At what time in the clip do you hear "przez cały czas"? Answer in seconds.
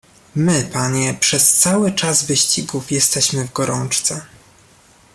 1.19-2.23